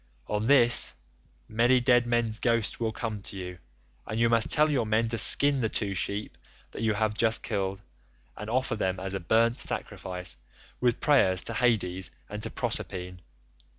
[0.25, 0.95] On this,
[1.47, 3.59] many dead men's ghosts will come to you,
[4.07, 6.39] and you must tell your men to skin the two sheep
[6.71, 7.83] that you have just killed,
[8.35, 10.37] and offer them as a burnt sacrifice
[10.79, 13.19] with prayers to Hades and to Proserpine.